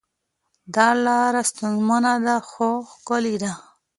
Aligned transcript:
دا 0.75 0.87
لاره 1.05 1.41
ستونزمنه 1.51 2.13
ده 2.25 2.35
خو 2.49 2.67
ښکلې 2.91 3.35
ده. 3.43 3.51